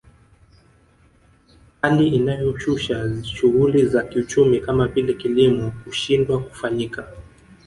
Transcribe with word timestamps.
Hali 1.81 2.07
inayoshusha 2.07 3.23
shughuli 3.23 3.85
za 3.85 4.03
kiuchumi 4.03 4.59
kama 4.59 4.87
vile 4.87 5.13
kilimo 5.13 5.71
kushindwa 5.83 6.39
kufanyika 6.41 7.07